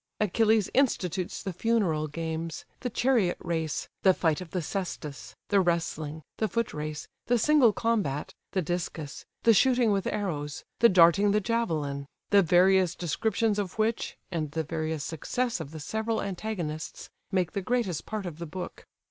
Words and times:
Achilles 0.19 0.67
institutes 0.73 1.43
the 1.43 1.53
funeral 1.53 2.07
games: 2.07 2.65
the 2.79 2.89
chariot 2.89 3.37
race, 3.39 3.87
the 4.01 4.15
fight 4.15 4.41
of 4.41 4.49
the 4.49 4.59
caestus, 4.59 5.35
the 5.49 5.61
wrestling, 5.61 6.23
the 6.39 6.47
foot 6.47 6.73
race, 6.73 7.07
the 7.27 7.37
single 7.37 7.71
combat, 7.71 8.33
the 8.53 8.63
discus, 8.63 9.25
the 9.43 9.53
shooting 9.53 9.91
with 9.91 10.07
arrows, 10.07 10.63
the 10.79 10.89
darting 10.89 11.29
the 11.33 11.39
javelin: 11.39 12.07
the 12.31 12.41
various 12.41 12.95
descriptions 12.95 13.59
of 13.59 13.77
which, 13.77 14.17
and 14.31 14.53
the 14.53 14.63
various 14.63 15.03
success 15.03 15.59
of 15.59 15.69
the 15.69 15.79
several 15.79 16.19
antagonists, 16.19 17.11
make 17.31 17.51
the 17.51 17.61
greatest 17.61 18.03
part 18.07 18.25
of 18.25 18.39
the 18.39 18.47
book. 18.47 18.87